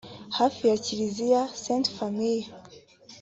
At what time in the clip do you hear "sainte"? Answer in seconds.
1.61-1.91